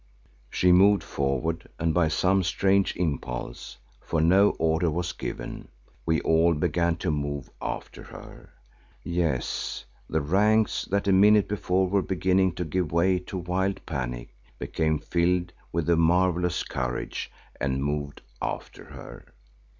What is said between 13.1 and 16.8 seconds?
to wild panic, became filled with a marvellous